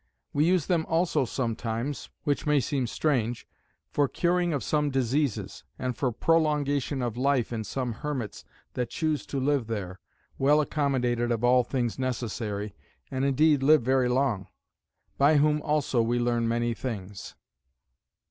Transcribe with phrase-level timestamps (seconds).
[0.33, 3.47] We use them also sometimes, (which may seem strange,)
[3.91, 8.43] for curing of some diseases, and for prolongation of life in some hermits
[8.73, 9.99] that choose to live there,
[10.39, 12.73] well accommodated of all things necessary,
[13.11, 14.47] and indeed live very long;
[15.19, 17.35] by whom also we learn many things.